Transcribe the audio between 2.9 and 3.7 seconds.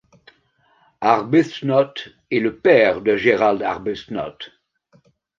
de Gerald